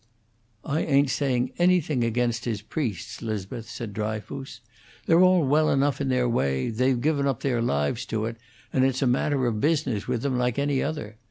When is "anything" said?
1.59-2.03